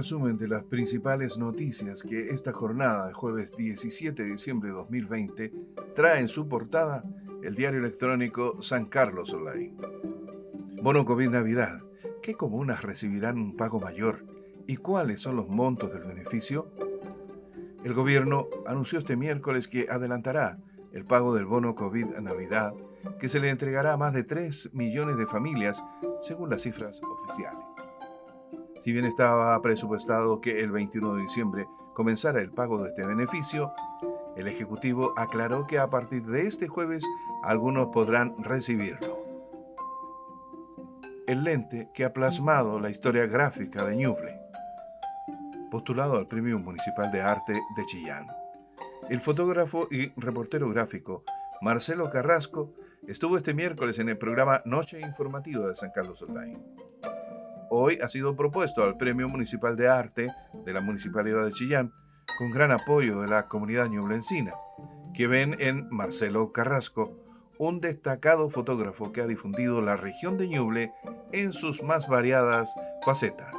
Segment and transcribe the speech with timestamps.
[0.00, 5.52] resumen de las principales noticias que esta jornada de jueves 17 de diciembre de 2020
[5.94, 7.04] trae en su portada
[7.42, 9.74] el diario electrónico San Carlos Online.
[10.82, 11.82] Bono COVID Navidad.
[12.22, 14.24] ¿Qué comunas recibirán un pago mayor?
[14.66, 16.72] ¿Y cuáles son los montos del beneficio?
[17.84, 20.60] El gobierno anunció este miércoles que adelantará
[20.94, 22.72] el pago del bono COVID Navidad,
[23.18, 25.84] que se le entregará a más de 3 millones de familias,
[26.22, 27.69] según las cifras oficiales.
[28.84, 33.74] Si bien estaba presupuestado que el 21 de diciembre comenzara el pago de este beneficio,
[34.36, 37.04] el Ejecutivo aclaró que a partir de este jueves
[37.42, 39.18] algunos podrán recibirlo.
[41.26, 44.40] El lente que ha plasmado la historia gráfica de Ñuble,
[45.70, 48.26] postulado al Premio Municipal de Arte de Chillán.
[49.10, 51.22] El fotógrafo y reportero gráfico
[51.60, 52.72] Marcelo Carrasco
[53.06, 56.58] estuvo este miércoles en el programa Noche Informativa de San Carlos Online
[57.70, 60.34] hoy ha sido propuesto al Premio Municipal de Arte
[60.66, 61.92] de la Municipalidad de Chillán,
[62.36, 64.54] con gran apoyo de la comunidad ñublencina,
[65.14, 67.16] que ven en Marcelo Carrasco
[67.58, 70.92] un destacado fotógrafo que ha difundido la región de Ñuble
[71.32, 73.54] en sus más variadas facetas.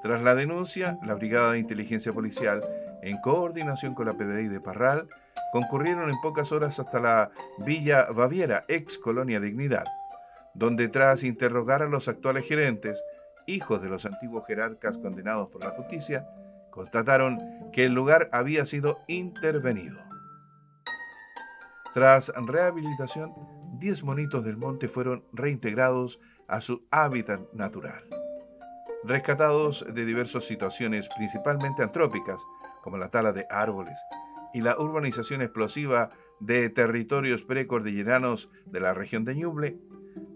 [0.00, 2.62] Tras la denuncia, la Brigada de Inteligencia Policial,
[3.02, 5.08] en coordinación con la PDI de Parral,
[5.52, 7.32] concurrieron en pocas horas hasta la
[7.66, 9.86] Villa Baviera, ex colonia Dignidad,
[10.54, 13.02] donde tras interrogar a los actuales gerentes,
[13.46, 16.28] hijos de los antiguos jerarcas condenados por la justicia,
[16.70, 17.40] constataron
[17.72, 20.13] que el lugar había sido intervenido.
[21.94, 23.32] Tras rehabilitación,
[23.78, 26.18] 10 monitos del monte fueron reintegrados
[26.48, 28.04] a su hábitat natural.
[29.04, 32.42] Rescatados de diversas situaciones, principalmente antrópicas,
[32.82, 33.96] como la tala de árboles
[34.52, 36.10] y la urbanización explosiva
[36.40, 39.78] de territorios precordilleranos de la región de Ñuble,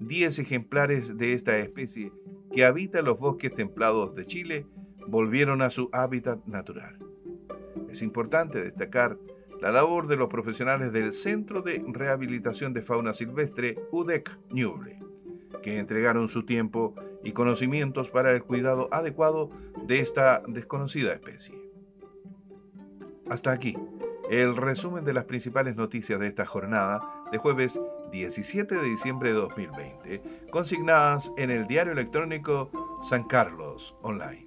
[0.00, 2.12] 10 ejemplares de esta especie
[2.52, 4.66] que habita los bosques templados de Chile
[5.06, 6.98] volvieron a su hábitat natural.
[7.88, 9.18] Es importante destacar
[9.64, 15.02] la labor de los profesionales del Centro de Rehabilitación de Fauna Silvestre UDEC Ñuble,
[15.62, 16.94] que entregaron su tiempo
[17.24, 19.48] y conocimientos para el cuidado adecuado
[19.86, 21.54] de esta desconocida especie.
[23.30, 23.74] Hasta aquí
[24.28, 27.80] el resumen de las principales noticias de esta jornada de jueves
[28.12, 32.70] 17 de diciembre de 2020, consignadas en el diario electrónico
[33.08, 34.46] San Carlos Online.